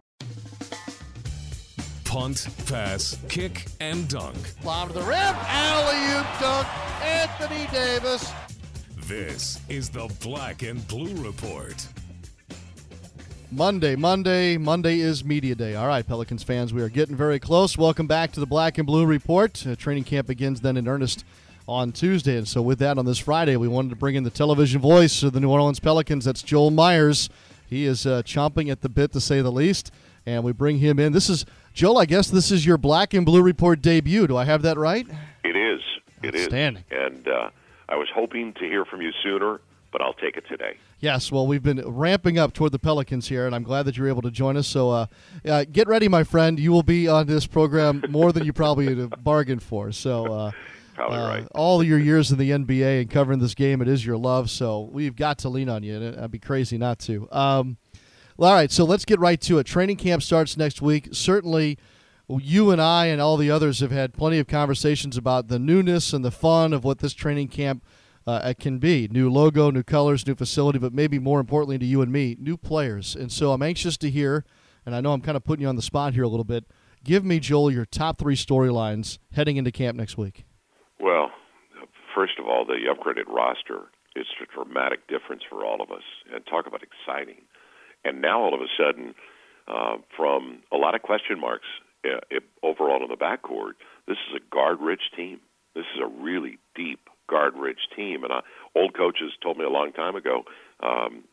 [2.05, 4.37] Punt, pass, kick, and dunk.
[4.63, 6.67] Lob to the rim, alley oop dunk,
[7.03, 8.31] Anthony Davis.
[9.05, 11.87] This is the Black and Blue Report.
[13.49, 15.73] Monday, Monday, Monday is Media Day.
[15.73, 17.77] All right, Pelicans fans, we are getting very close.
[17.77, 19.65] Welcome back to the Black and Blue Report.
[19.65, 21.23] Uh, training camp begins then in earnest
[21.65, 22.35] on Tuesday.
[22.35, 25.23] And so, with that, on this Friday, we wanted to bring in the television voice
[25.23, 26.25] of the New Orleans Pelicans.
[26.25, 27.29] That's Joel Myers.
[27.69, 29.91] He is uh, chomping at the bit, to say the least.
[30.25, 31.13] And we bring him in.
[31.13, 34.27] This is, Joel, I guess this is your Black and Blue Report debut.
[34.27, 35.07] Do I have that right?
[35.45, 35.79] It is.
[36.21, 36.47] It is.
[36.47, 36.83] Outstanding.
[36.91, 37.49] And uh,
[37.87, 39.61] I was hoping to hear from you sooner,
[39.93, 40.75] but I'll take it today.
[40.99, 44.07] Yes, well, we've been ramping up toward the Pelicans here, and I'm glad that you're
[44.07, 44.67] able to join us.
[44.67, 45.05] So uh,
[45.45, 46.59] uh, get ready, my friend.
[46.59, 49.91] You will be on this program more than you probably bargained for.
[49.91, 50.51] So, uh,
[50.95, 51.47] probably uh, right.
[51.53, 54.49] all your years in the NBA and covering this game, it is your love.
[54.49, 56.01] So we've got to lean on you.
[56.01, 57.29] and I'd be crazy not to.
[57.31, 57.77] Um,
[58.39, 59.65] all right, so let's get right to it.
[59.65, 61.09] Training camp starts next week.
[61.11, 61.77] Certainly,
[62.27, 66.11] you and I and all the others have had plenty of conversations about the newness
[66.11, 67.83] and the fun of what this training camp
[68.27, 69.07] uh, it can be.
[69.07, 72.57] New logo, new colors, new facility, but maybe more importantly to you and me, new
[72.57, 73.15] players.
[73.15, 74.43] And so I'm anxious to hear,
[74.85, 76.65] and I know I'm kind of putting you on the spot here a little bit.
[77.03, 80.45] Give me, Joel, your top three storylines heading into camp next week.
[80.99, 81.31] Well,
[82.13, 83.85] first of all, the upgraded roster
[84.15, 86.03] is a dramatic difference for all of us.
[86.33, 87.43] And talk about exciting.
[88.03, 89.15] And now all of a sudden,
[89.67, 91.67] uh, from a lot of question marks
[92.03, 93.73] uh, overall in the backcourt,
[94.07, 95.39] this is a guard-rich team.
[95.75, 98.23] This is a really deep guard-rich team.
[98.23, 98.41] And uh,
[98.75, 100.43] old coaches told me a long time ago,
[100.81, 101.23] um,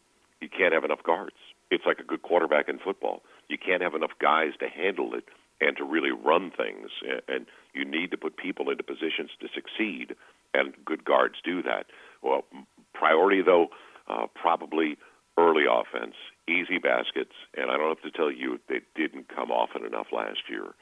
[0.40, 1.36] you can't have enough guards.
[1.70, 3.22] It's like a good quarterback in football.
[3.48, 5.24] You can't have enough guys to handle it
[5.60, 6.90] and to really run things.
[7.28, 10.14] And you need to put people into positions to succeed,
[10.52, 11.86] and good guards do that.
[12.22, 12.44] Well,
[12.92, 13.68] priority though,
[14.08, 14.96] uh, probably
[15.36, 16.14] early offense,
[16.48, 20.48] easy baskets, and I don't have to tell you they didn't come often enough last
[20.48, 20.74] year.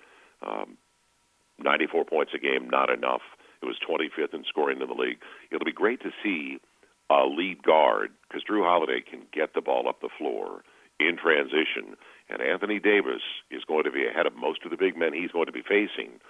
[0.46, 0.76] Um,
[1.58, 3.22] 94 points a game, not enough.
[3.62, 5.18] It was 25th in scoring in the league.
[5.50, 6.58] It'll be great to see
[7.10, 10.62] a lead guard because Jrue Holiday can get the ball up the floor
[10.98, 11.96] in transition,
[12.28, 15.30] and Anthony Davis is going to be ahead of most of the big men he's
[15.30, 16.20] going to be facing.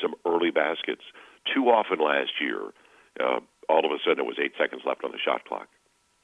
[0.00, 1.02] Some early baskets.
[1.54, 2.72] Too often last year,
[3.20, 5.68] uh, all of a sudden it was eight seconds left on the shot clock,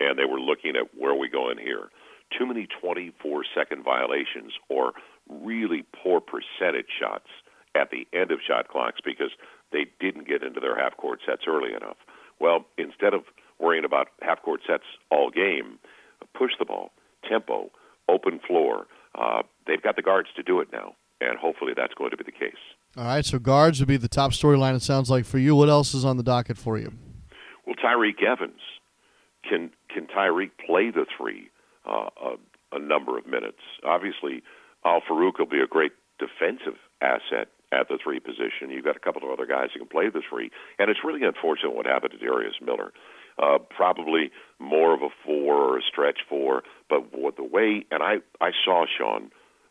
[0.01, 1.91] and they were looking at where are we going here.
[2.37, 4.93] Too many 24 second violations or
[5.29, 7.29] really poor percentage shots
[7.75, 9.31] at the end of shot clocks because
[9.73, 11.97] they didn't get into their half court sets early enough.
[12.41, 13.23] Well, instead of
[13.59, 15.79] worrying about half court sets all game,
[16.37, 16.91] push the ball,
[17.29, 17.71] tempo,
[18.09, 18.87] open floor.
[19.15, 22.25] Uh, they've got the guards to do it now, and hopefully that's going to be
[22.25, 22.61] the case.
[22.97, 24.75] All right, so guards would be the top storyline.
[24.75, 25.55] It sounds like for you.
[25.55, 26.93] What else is on the docket for you?
[27.67, 28.61] Well, Tyreke Evans
[29.49, 31.51] can can Tyreke play the three
[31.87, 33.61] uh, a, a number of minutes?
[33.85, 34.43] Obviously,
[34.85, 38.71] Al-Farouq will be a great defensive asset at the three position.
[38.71, 41.25] You've got a couple of other guys who can play the three, and it's really
[41.27, 42.93] unfortunate what happened to Darius Miller.
[43.39, 48.03] Uh, probably more of a four or a stretch four, but what the way and
[48.03, 49.31] I I saw Sean.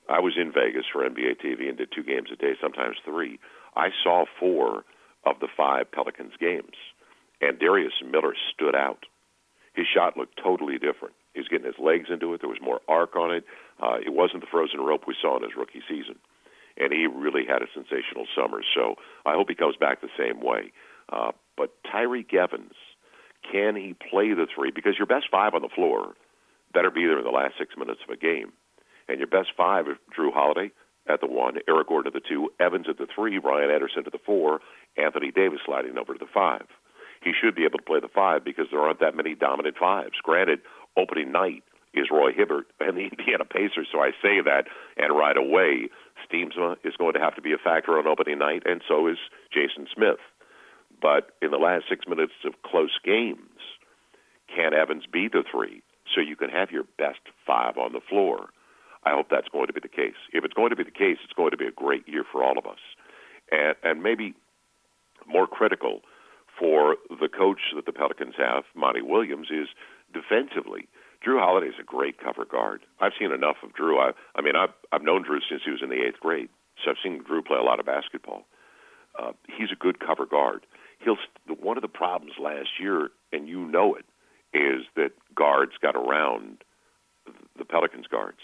[0.09, 3.39] I was in Vegas for NBA TV and did two games a day, sometimes three.
[3.75, 4.85] I saw four
[5.25, 6.77] of the five Pelicans games,
[7.41, 9.05] and Darius Miller stood out.
[9.73, 11.13] His shot looked totally different.
[11.33, 12.39] He was getting his legs into it.
[12.39, 13.43] There was more arc on it.
[13.83, 16.15] Uh, it wasn't the frozen rope we saw in his rookie season
[16.79, 18.61] and he really had a sensational summer.
[18.75, 20.71] So I hope he comes back the same way.
[21.11, 22.75] Uh, but Tyreke Evans,
[23.51, 24.71] can he play the three?
[24.71, 26.13] Because your best five on the floor
[26.73, 28.51] better be there in the last six minutes of a game.
[29.07, 29.85] And your best five
[30.17, 30.71] Jrue Holiday
[31.07, 34.11] at the one, Eric Gordon at the two, Evans at the three, Ryan Anderson at
[34.11, 34.59] the four,
[34.97, 36.67] Anthony Davis sliding over to the five.
[37.23, 40.19] He should be able to play the five because there aren't that many dominant fives.
[40.21, 40.59] Granted,
[40.97, 41.63] opening night
[41.93, 44.65] is Roy Hibbert and the Indiana Pacers, so I say that,
[44.97, 45.89] and right away
[46.25, 49.17] Stiemsma is going to have to be a factor on opening night, and so is
[49.53, 50.19] Jason Smith.
[51.01, 53.61] But in the last six minutes of close games,
[54.53, 58.49] can Evans be the three so you can have your best five on the floor?
[59.03, 60.17] I hope that's going to be the case.
[60.33, 62.43] If it's going to be the case, it's going to be a great year for
[62.43, 62.79] all of us.
[63.51, 64.33] And, and maybe
[65.27, 66.01] more critical
[66.59, 69.67] for the coach that the Pelicans have, Monty Williams, is
[70.13, 70.87] defensively
[71.27, 72.85] Jrue Holiday is a great cover guard.
[73.01, 73.99] I've seen enough of Jrue.
[73.99, 76.47] I, I mean, I've I've known Jrue since he was in the eighth grade,
[76.83, 78.45] so I've seen Jrue play a lot of basketball.
[79.19, 80.65] Uh, he's a good cover guard.
[80.99, 81.17] He'll
[81.59, 84.05] one of the problems last year, and you know it,
[84.53, 86.63] is that guards got around
[87.57, 88.39] the Pelicans guards,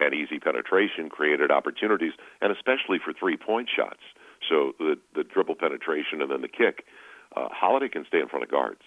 [0.00, 4.02] and easy penetration created opportunities, and especially for three point shots.
[4.48, 6.84] So the the dribble penetration and then the kick.
[7.36, 8.82] Uh, Holiday can stay in front of guards,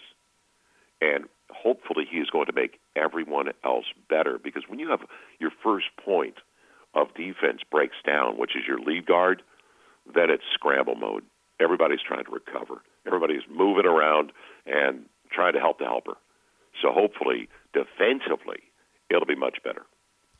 [1.02, 5.02] and hopefully he is going to make everyone else better because when you have
[5.40, 6.36] your first point
[6.94, 9.42] of defense breaks down, which is your lead guard,
[10.14, 11.24] then it's scramble mode.
[11.60, 12.82] Everybody's trying to recover.
[13.06, 14.32] Everybody's moving around
[14.66, 16.18] and trying to help the helper.
[16.82, 18.60] So hopefully, defensively,
[19.10, 19.86] it'll be much better.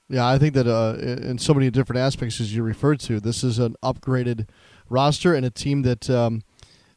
[0.10, 3.44] Yeah, I think that uh, in so many different aspects, as you referred to, this
[3.44, 4.48] is an upgraded
[4.90, 6.44] roster and a team that um,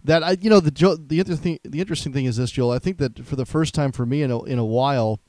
[0.05, 0.71] that I, you know, the
[1.07, 2.71] the interesting the interesting thing is this, Joel.
[2.71, 5.21] I think that for the first time for me in a, in a while,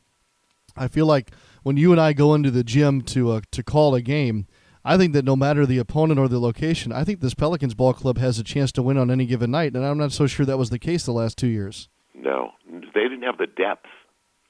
[0.75, 1.31] I feel like
[1.63, 4.47] when you and I go into the gym to uh, to call a game,
[4.83, 7.93] I think that no matter the opponent or the location, I think this Pelicans ball
[7.93, 10.45] club has a chance to win on any given night, and I'm not so sure
[10.45, 11.89] that was the case the last two years.
[12.15, 13.87] No, they didn't have the depth.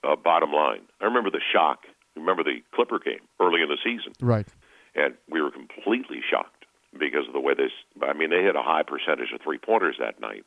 [0.03, 1.81] Uh, bottom line, I remember the shock.
[2.15, 4.47] Remember the Clipper game early in the season, right?
[4.95, 6.60] And we were completely shocked
[6.97, 7.71] because of the way this.
[8.01, 10.43] I mean, they hit a high percentage of three pointers that night,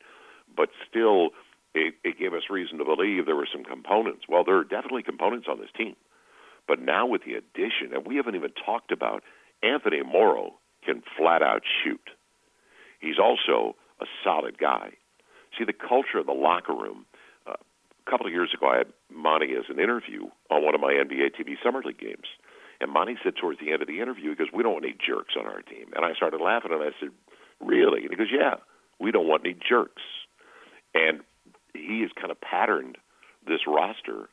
[0.55, 1.29] but still,
[1.73, 4.23] it, it gave us reason to believe there were some components.
[4.29, 5.95] Well, there are definitely components on this team,
[6.67, 9.23] but now with the addition, and we haven't even talked about
[9.63, 10.53] Anthony Morrow
[10.85, 12.09] can flat out shoot.
[12.99, 14.91] He's also a solid guy.
[15.57, 17.05] See, the culture of the locker room.
[17.47, 20.81] Uh, a couple of years ago, I had Monty as an interview on one of
[20.81, 22.27] my NBA TV Summer League games
[22.81, 24.93] and Monty said towards the end of the interview, he goes, "We don't want any
[24.93, 27.11] jerks on our team." And I started laughing, and I said,
[27.59, 28.55] "Really?" And he goes, "Yeah,
[28.99, 30.03] we don't want any jerks."
[30.93, 31.23] And
[31.73, 32.97] he has kind of patterned
[33.45, 34.29] this roster.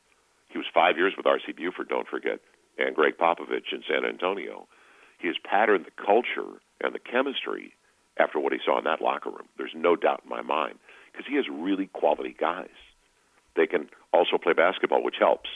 [0.49, 1.51] He was five years with R.C.
[1.51, 2.39] Buford, don't forget,
[2.77, 4.67] and Gregg Popovich in San Antonio.
[5.17, 7.73] He has patterned the culture and the chemistry
[8.17, 9.47] after what he saw in that locker room.
[9.57, 10.77] There's no doubt in my mind
[11.11, 12.75] because he has really quality guys.
[13.55, 15.49] They can also play basketball, which helps,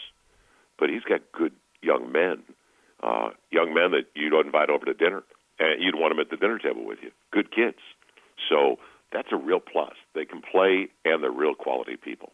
[0.77, 2.43] but he's got good young men
[3.03, 5.23] uh, young men that you'd invite over to dinner,
[5.59, 7.11] and you'd want them at the dinner table with you.
[7.31, 7.77] Good kids.
[8.49, 8.77] So
[9.11, 9.93] that's a real plus.
[10.13, 12.31] They can play, and they're real quality people.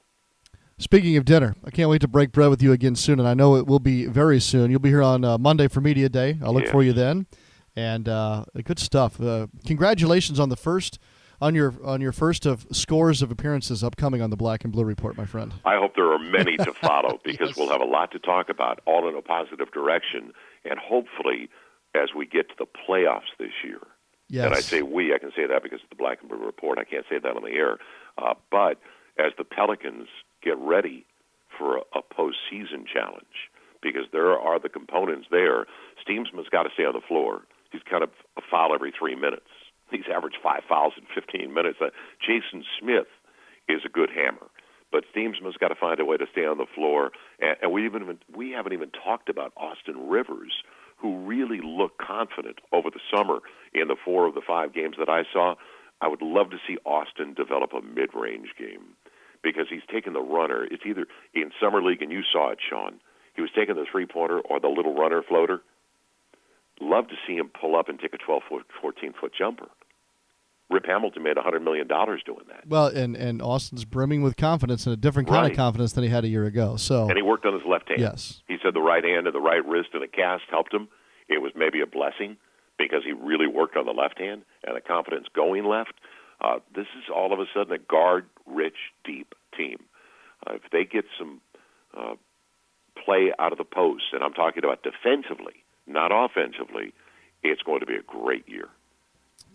[0.80, 3.34] Speaking of dinner, I can't wait to break bread with you again soon, and I
[3.34, 4.72] know it will be very soon.
[4.72, 6.38] You'll be here on uh, Monday for Media Day.
[6.44, 6.72] I'll look yeah.
[6.72, 7.28] for you then.
[7.76, 9.22] And uh, good stuff.
[9.22, 11.00] Uh, congratulations on the first
[11.42, 14.86] on your on your first of scores of appearances upcoming on the Black and Blue
[14.86, 15.54] Report, my friend.
[15.66, 17.58] I hope there are many to follow because yes.
[17.58, 20.32] we'll have a lot to talk about, all in a positive direction,
[20.66, 21.50] and hopefully,
[21.96, 23.82] as we get to the playoffs this year.
[24.30, 24.46] Yes.
[24.46, 26.80] And I say we, I can say that because of the Black and Blue Report.
[26.80, 27.78] I can't say that on the air.
[28.18, 28.80] Uh, but
[29.20, 30.08] as the Pelicans
[30.42, 31.06] get ready
[31.58, 35.66] for a, a postseason challenge, because there are the components there,
[36.02, 37.44] Stiemsma's got to stay on the floor.
[37.72, 39.50] He's kind of a foul every three minutes.
[39.92, 41.78] He's averaged five fouls in 15 minutes.
[41.82, 43.12] Uh, Jason Smith
[43.68, 44.48] is a good hammer.
[44.94, 47.10] But Stiemsma's got to find a way to stay on the floor.
[47.42, 50.54] And, and we even we haven't even talked about Austin Rivers,
[50.98, 53.40] who really looked confident over the summer
[53.74, 55.56] in the four of the five games that I saw.
[56.00, 58.94] I would love to see Austin develop a mid-range game
[59.42, 60.64] because he's taken the runner.
[60.64, 63.00] It's either in summer league, and you saw it, Sean.
[63.36, 65.62] He was taking the three-pointer or the little runner floater.
[66.80, 69.70] Love to see him pull up and take a 12 foot, 14 foot jumper.
[70.70, 72.68] Rip Hamilton made $100 million doing that.
[72.68, 75.52] Well, and, and Austin's brimming with confidence and a different kind Right.
[75.52, 76.78] of confidence than he had a year ago.
[76.78, 78.02] So And he worked on his left hand.
[78.02, 78.42] Yes.
[78.48, 80.88] He said the right hand and the right wrist and a cast helped him.
[81.30, 82.38] It was maybe a blessing
[82.78, 85.94] because he really worked on the left hand and the confidence going left.
[86.42, 89.78] Uh, this is all of a sudden a guard rich, deep team.
[90.48, 91.40] Uh, if they get some
[91.96, 92.16] uh,
[93.06, 96.94] play out of the post, and I'm talking about defensively, not offensively,
[97.44, 98.70] it's going to be a great year.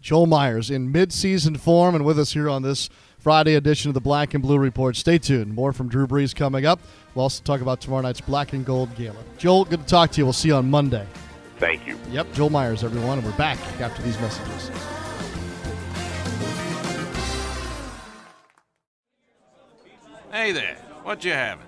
[0.00, 4.00] Joel Meyers in mid-season form and with us here on this Friday edition of the
[4.00, 4.96] Black and Blue Report.
[4.96, 5.54] Stay tuned.
[5.54, 6.80] More from Drew Brees coming up.
[7.14, 9.18] We'll also talk about tomorrow night's Black and Gold Gala.
[9.38, 10.24] Joel, good to talk to you.
[10.24, 11.06] We'll see you on Monday.
[11.58, 11.98] Thank you.
[12.10, 14.70] Yep, Joel Meyers, everyone, and we're back after these messages.
[20.30, 21.67] Hey there, what you having?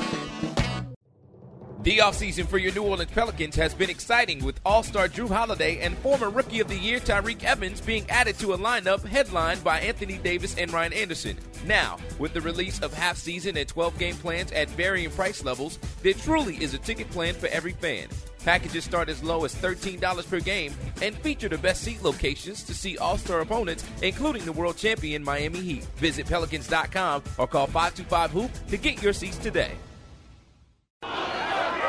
[1.83, 5.79] The offseason for your New Orleans Pelicans has been exciting with All Star Jrue Holiday
[5.79, 9.79] and former Rookie of the Year Tyreke Evans being added to a lineup headlined by
[9.79, 11.39] Anthony Davis and Ryan Anderson.
[11.65, 15.79] Now, with the release of half season and 12 game plans at varying price levels,
[16.03, 18.09] there truly is a ticket plan for every fan.
[18.45, 22.75] Packages start as low as $13 per game and feature the best seat locations to
[22.75, 25.85] see all star opponents, including the world champion Miami Heat.
[25.97, 29.71] Visit Pelicans.com or call 525 Hoop to get your seats today.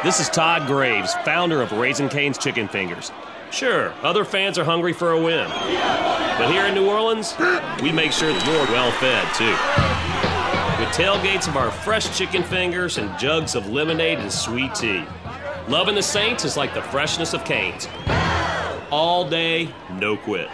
[0.05, 3.12] This is Todd Graves, founder of Raising Cane's Chicken Fingers.
[3.53, 5.49] Sure, other fans are hungry for a win.
[5.49, 7.37] But here in New Orleans,
[7.81, 9.55] we make sure that you're well fed, too.
[10.83, 15.05] With tailgates of our fresh chicken fingers and jugs of lemonade and sweet tea.
[15.69, 17.87] Loving the Saints is like the freshness of Cane's.
[18.91, 20.49] All day, no quit.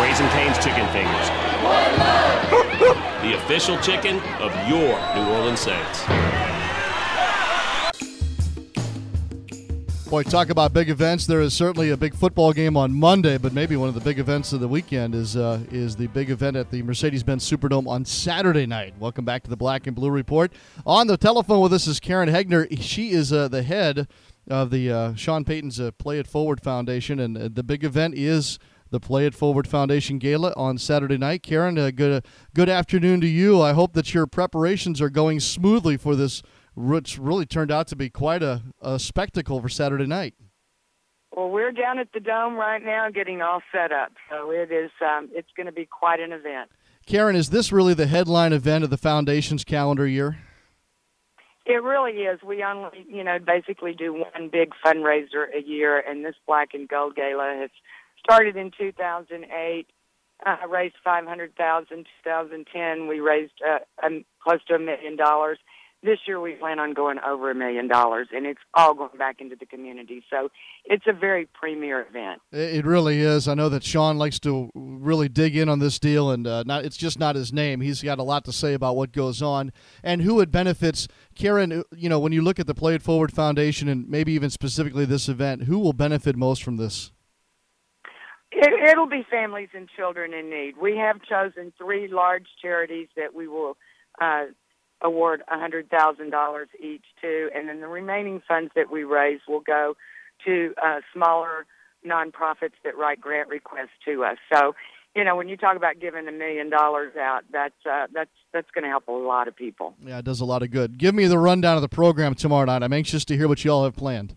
[0.00, 1.28] Raising Cane's Chicken Fingers.
[3.22, 6.02] The official chicken of your New Orleans Saints.
[10.12, 11.26] Boy, talk about big events.
[11.26, 14.18] There is certainly a big football game on Monday, but maybe one of the big
[14.18, 18.04] events of the weekend is uh, is the big event at the Mercedes-Benz Superdome on
[18.04, 18.92] Saturday night.
[18.98, 20.52] Welcome back to the Black and Blue Report.
[20.84, 22.78] On the telephone with us is Karen Hegner.
[22.78, 24.06] She is uh, the head
[24.50, 28.14] of the uh, Sean Payton's uh, Play It Forward Foundation, and uh, the big event
[28.14, 28.58] is
[28.90, 31.42] the Play It Forward Foundation Gala on Saturday night.
[31.42, 32.22] Karen, uh, good
[32.52, 33.62] good afternoon to you.
[33.62, 36.42] I hope that your preparations are going smoothly for this
[36.74, 40.34] which really turned out to be quite a, a spectacle for Saturday night.
[41.34, 44.12] Well, we're down at the dome right now, getting all set up.
[44.30, 44.90] So it is.
[45.00, 46.70] Um, it's going to be quite an event.
[47.06, 50.38] Karen, is this really the headline event of the foundation's calendar year?
[51.64, 52.40] It really is.
[52.42, 56.88] We only, you know, basically do one big fundraiser a year, and this Black and
[56.88, 57.70] Gold Gala has
[58.18, 59.86] started in 2008.
[60.44, 62.06] Uh, raised 500,000.
[62.24, 65.58] 2010, we raised uh, um, close to a million dollars.
[66.04, 69.40] This year, we plan on going over a million dollars, and it's all going back
[69.40, 70.24] into the community.
[70.28, 70.48] So
[70.84, 72.42] it's a very premier event.
[72.50, 73.46] It really is.
[73.46, 76.84] I know that Sean likes to really dig in on this deal, and uh, not
[76.84, 77.80] it's just not his name.
[77.80, 81.06] He's got a lot to say about what goes on and who it benefits.
[81.36, 84.50] Karen, you know, when you look at the Play It Forward Foundation and maybe even
[84.50, 87.12] specifically this event, who will benefit most from this?
[88.50, 90.74] It, it'll be families and children in need.
[90.80, 93.76] We have chosen three large charities that we will
[94.20, 94.46] uh,
[95.02, 99.96] award $100,000 each to, and then the remaining funds that we raise will go
[100.44, 101.66] to uh, smaller
[102.06, 104.38] nonprofits that write grant requests to us.
[104.52, 104.74] So
[105.14, 108.70] you know, when you talk about giving a million dollars out, that's uh, that's that's
[108.70, 109.94] going to help a lot of people.
[110.02, 110.96] Yeah, it does a lot of good.
[110.98, 112.82] Give me the rundown of the program tomorrow night.
[112.82, 114.36] I'm anxious to hear what you all have planned.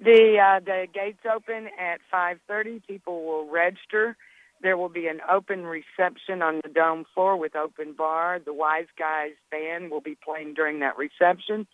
[0.00, 2.84] The uh, the gates open at 5:30.
[2.86, 4.16] People will register.
[4.66, 8.40] There will be an open reception on the dome floor with open bar.
[8.44, 11.68] The Wise Guys band will be playing during that reception.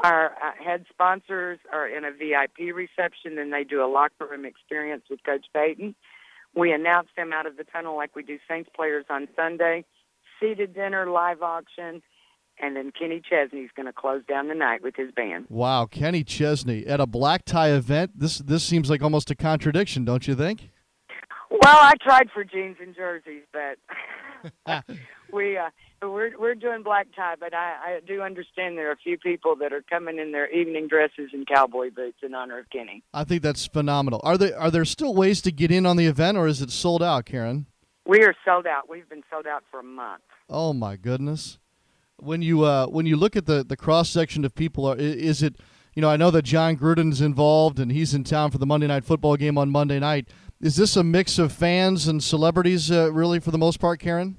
[0.00, 4.44] Our uh, head sponsors are in a VIP reception, and they do a locker room
[4.44, 5.94] experience with Coach Payton.
[6.54, 9.86] We announce them out of the tunnel like we do Saints players on Sunday.
[10.38, 12.02] Seated dinner, live auction,
[12.60, 15.46] and then Kenny Chesney's going to close down the night with his band.
[15.48, 18.10] Wow, Kenny Chesney at a black tie event.
[18.14, 20.68] This this seems like almost a contradiction, don't you think?
[21.50, 23.78] Well, I tried for jeans and jerseys, but
[25.32, 25.70] we uh,
[26.02, 27.34] we're we're doing black tie.
[27.38, 30.50] But I, I do understand there are a few people that are coming in their
[30.50, 33.02] evening dresses and cowboy boots in honor of Kenny.
[33.14, 34.20] I think that's phenomenal.
[34.24, 36.70] Are there are there still ways to get in on the event, or is it
[36.70, 37.66] sold out, Karen?
[38.06, 38.88] We are sold out.
[38.88, 40.22] We've been sold out for a month.
[40.48, 41.58] Oh my goodness!
[42.16, 45.42] When you uh, when you look at the the cross section of people, are, is
[45.42, 45.56] it
[45.94, 48.86] you know I know that Jon Gruden's involved and he's in town for the Monday
[48.86, 50.28] night football game on Monday night.
[50.60, 54.36] Is this a mix of fans and celebrities, uh, really, for the most part, Karen?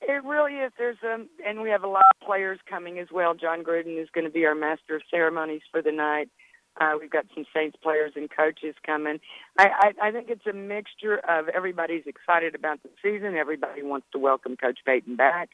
[0.00, 0.72] It really is.
[0.76, 3.34] There's um, and we have a lot of players coming as well.
[3.34, 6.28] Jon Gruden is going to be our master of ceremonies for the night.
[6.80, 9.20] Uh, we've got some Saints players and coaches coming.
[9.58, 9.68] I,
[10.00, 13.36] I, I think it's a mixture of everybody's excited about the season.
[13.36, 15.50] Everybody wants to welcome Coach Payton back,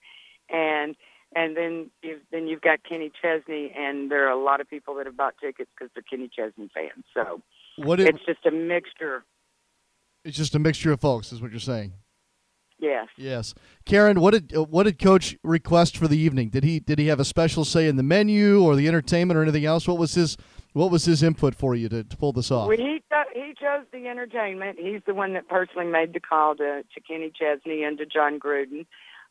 [0.49, 0.95] and
[1.35, 4.95] and then you've, then you've got Kenny Chesney, and there are a lot of people
[4.95, 7.05] that have bought tickets because they're Kenny Chesney fans.
[7.13, 7.43] So
[7.77, 9.25] What it- it's just a mixture.
[10.27, 11.93] It's just a mixture of folks, is what you're saying.
[12.79, 13.07] Yes.
[13.17, 13.55] Yes,
[13.85, 14.21] Karen.
[14.21, 16.51] What did what did Coach request for the evening?
[16.51, 19.43] Did he did he have a special say in the menu or the entertainment or
[19.43, 19.89] anything else?
[19.89, 20.37] What was his
[20.75, 22.69] what was his input for you to, to pull this off?
[22.69, 23.01] Well, he
[23.35, 24.79] he chose the entertainment.
[24.81, 28.41] He's the one that personally made the call to, to Kenny Chesney and to Jon
[28.41, 28.87] Gruden.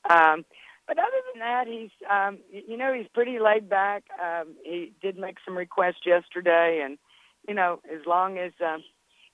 [0.10, 0.46] Um,
[0.88, 4.06] but other than that, he's um, you know he's pretty laid back.
[4.24, 6.98] Um, he did make some requests yesterday, and
[7.48, 8.84] you know as long as um,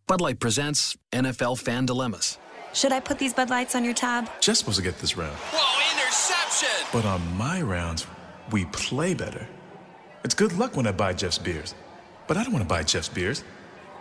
[0.06, 2.38] Bud Light presents NFL Fan Dilemmas.
[2.74, 4.30] Should I put these Bud Lights on your tab?
[4.42, 5.36] Just supposed to get this round.
[5.36, 6.88] Whoa, interception!
[6.92, 8.06] But on my rounds,
[8.52, 9.48] we play better.
[10.24, 11.74] It's good luck when I buy Jeff's beers.
[12.28, 13.44] But I don't want to buy Jeff's beers.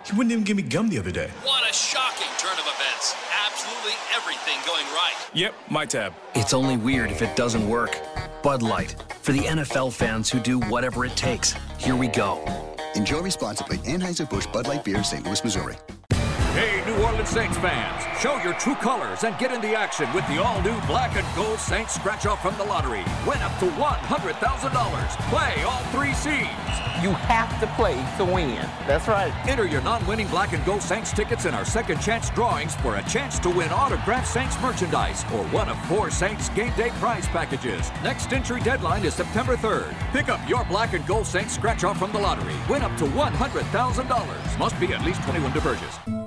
[0.06, 1.30] He wouldn't even give me gum the other day.
[1.42, 3.14] What a shocking turn of events.
[3.46, 5.14] Absolutely everything going right.
[5.34, 6.12] Yep, my tab.
[6.34, 7.96] It's only weird if it doesn't work.
[8.42, 11.54] Bud Light, for the NFL fans who do whatever it takes.
[11.78, 12.44] Here we go.
[12.94, 13.78] Enjoy responsibly.
[13.78, 15.24] Anheuser-Busch Bud Light Beer, St.
[15.24, 15.76] Louis, Missouri.
[16.52, 20.26] Hey, New Orleans Saints fans, show your true colors and get in the action with
[20.28, 23.04] the all-new black and gold Saints scratch off from the lottery.
[23.26, 25.30] Win up to $100,000.
[25.30, 26.50] Play all three seeds.
[27.02, 28.68] You have to play to win.
[28.86, 29.32] That's right.
[29.48, 33.02] Enter your non-winning black and gold Saints tickets in our second chance drawings for a
[33.04, 37.90] chance to win autographed Saints merchandise or one of four Saints game day prize packages.
[38.04, 39.94] Next entry deadline is September 3rd.
[40.12, 42.56] Pick up your black and gold Saints scratch off from the lottery.
[42.68, 44.58] Win up to $100,000.
[44.58, 46.21] Must be at least 21 to purchase.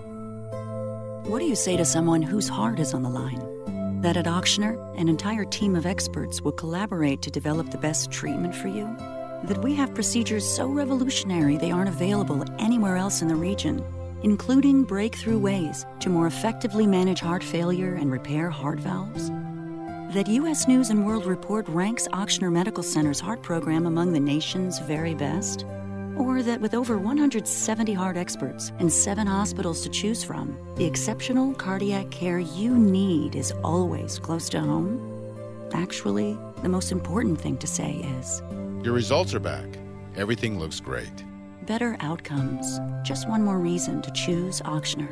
[1.27, 3.41] What do you say to someone whose heart is on the line?
[4.01, 8.53] That at Ochsner, an entire team of experts will collaborate to develop the best treatment
[8.53, 8.85] for you?
[9.45, 13.83] That we have procedures so revolutionary they aren't available anywhere else in the region,
[14.21, 19.31] including breakthrough ways to more effectively manage heart failure and repair heart valves?
[20.13, 20.67] That U.S.
[20.67, 25.65] News and World Report ranks Ochsner Medical Center's heart program among the nation's very best?
[26.17, 31.53] Or that with over 170 heart experts and seven hospitals to choose from, the exceptional
[31.53, 35.11] cardiac care you need is always close to home?
[35.73, 38.41] Actually, the most important thing to say is
[38.83, 39.65] Your results are back.
[40.15, 41.11] Everything looks great.
[41.65, 42.79] better outcomes.
[43.03, 45.09] Just one more reason to choose Ochsner.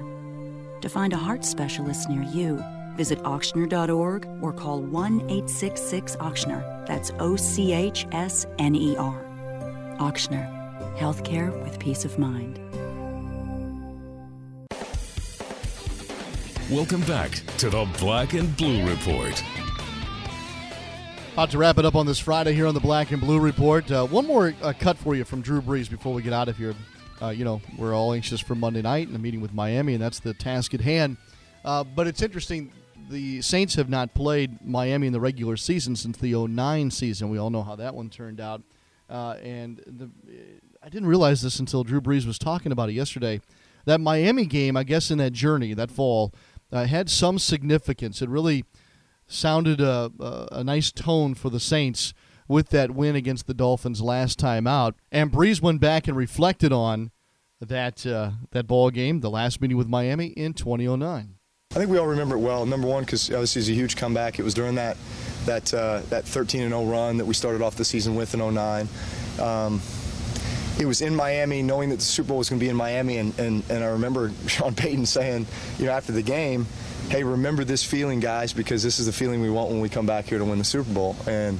[0.81, 2.63] To find a heart specialist near you,
[2.95, 6.85] visit ochsner.org or call 1 866 Ochsner.
[6.85, 9.19] That's O C H S N E R.
[9.99, 10.45] Ochsner.
[10.97, 12.59] Healthcare with peace of mind.
[16.69, 19.43] Welcome back to the Black and Blue Report.
[21.33, 23.91] About to wrap it up on this Friday here on the Black and Blue Report.
[23.91, 26.57] Uh, one more uh, cut for you from Drew Brees before we get out of
[26.57, 26.75] here.
[27.19, 30.03] Uh, you know, we're all anxious for Monday night and a meeting with Miami, and
[30.03, 31.17] that's the task at hand.
[31.65, 32.71] Uh, but it's interesting.
[33.09, 37.29] The Saints have not played Miami in the regular season since the 09 season.
[37.29, 38.61] We all know how that one turned out.
[39.09, 40.09] Uh, and the,
[40.85, 43.39] I didn't realize this until Drew Brees was talking about it yesterday.
[43.85, 46.33] That Miami game, I guess, in that journey, that fall,
[46.73, 48.21] uh, had some significance.
[48.21, 48.65] It really
[49.25, 52.13] sounded a, a, a, nice tone for the Saints
[52.49, 54.95] with that win against the Dolphins last time out.
[55.09, 57.11] And Brees went back and reflected on
[57.61, 61.35] that uh, that ball game, the last meeting with Miami in 2009.
[61.71, 62.65] I think we all remember it well.
[62.65, 64.37] Number one, because obviously it's a huge comeback.
[64.37, 64.97] It was during that
[65.45, 68.53] that uh, that 13 and 0 run that we started off the season with in
[68.53, 68.89] 09.
[69.39, 69.81] Um,
[70.79, 73.17] it was in Miami, knowing that the Super Bowl was going to be in Miami,
[73.17, 75.45] and, and, and I remember Sean Payton saying,
[75.77, 76.65] you know, after the game,
[77.09, 80.05] hey, remember this feeling, guys, because this is the feeling we want when we come
[80.05, 81.15] back here to win the Super Bowl.
[81.27, 81.59] And,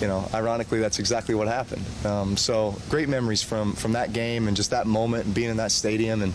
[0.00, 1.84] you know, ironically, that's exactly what happened.
[2.04, 5.56] Um, so great memories from, from that game and just that moment and being in
[5.56, 6.32] that stadium and,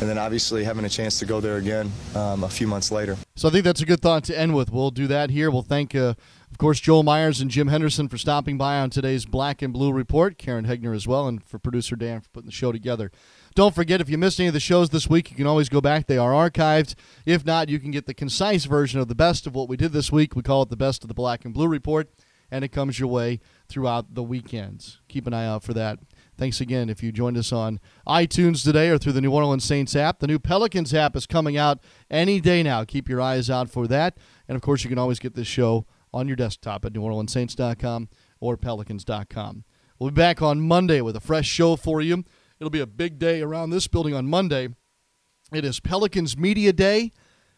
[0.00, 3.16] and then obviously having a chance to go there again um, a few months later.
[3.36, 4.70] So I think that's a good thought to end with.
[4.70, 5.50] We'll do that here.
[5.50, 6.14] We'll thank, uh,
[6.56, 9.92] of course, Joel Meyers and Jim Henderson for stopping by on today's Black and Blue
[9.92, 13.12] Report, Karen Hegner as well, and for producer Dan for putting the show together.
[13.54, 15.82] Don't forget, if you missed any of the shows this week, you can always go
[15.82, 16.06] back.
[16.06, 16.94] They are archived.
[17.26, 19.92] If not, you can get the concise version of the best of what we did
[19.92, 20.34] this week.
[20.34, 22.08] We call it the Best of the Black and Blue Report,
[22.50, 25.02] and it comes your way throughout the weekends.
[25.08, 25.98] Keep an eye out for that.
[26.38, 29.94] Thanks again if you joined us on iTunes today or through the New Orleans Saints
[29.94, 30.20] app.
[30.20, 31.80] The new Pelicans app is coming out
[32.10, 32.82] any day now.
[32.84, 34.16] Keep your eyes out for that.
[34.48, 35.84] And of course, you can always get this show
[36.16, 38.08] on your desktop at NewOrleansSaints.com
[38.40, 39.64] or Pelicans.com.
[39.98, 42.24] We'll be back on Monday with a fresh show for you.
[42.58, 44.68] It'll be a big day around this building on Monday.
[45.52, 47.12] It is Pelicans Media Day,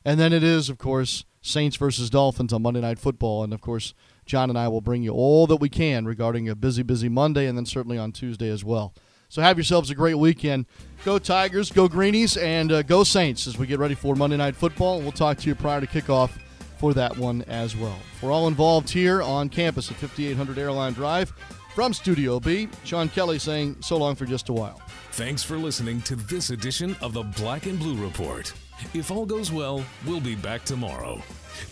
[0.04, 3.44] and then it is, of course, Saints versus Dolphins on Monday Night Football.
[3.44, 3.94] And of course,
[4.26, 7.46] John and I will bring you all that we can regarding a busy, busy Monday,
[7.46, 8.92] and then certainly on Tuesday as well.
[9.28, 10.66] So have yourselves a great weekend.
[11.04, 14.56] Go Tigers, go Greenies, and uh, go Saints as we get ready for Monday Night
[14.56, 15.00] Football.
[15.00, 16.30] We'll talk to you prior to kickoff
[16.78, 17.98] for that one as well.
[18.22, 21.32] We're all involved here on campus at 5800 Airline Drive.
[21.74, 24.80] From Studio B, Sean Kelly saying so long for just a while.
[25.12, 28.52] Thanks for listening to this edition of the Black and Blue Report.
[28.94, 31.22] If all goes well, we'll be back tomorrow.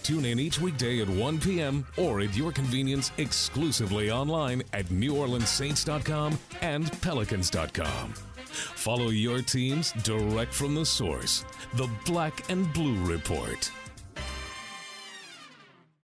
[0.03, 1.87] Tune in each weekday at 1 p.m.
[1.97, 8.13] or at your convenience exclusively online at NewOrleansSaints.com and Pelicans.com.
[8.13, 11.45] Follow your teams direct from the source.
[11.75, 13.71] The Black and Blue Report.